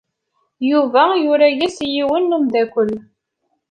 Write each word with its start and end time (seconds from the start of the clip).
Yuba 0.69 1.01
yura-as 1.23 1.77
i 1.85 1.87
yiwen 1.95 2.23
n 2.29 2.35
umeddakel. 2.37 2.89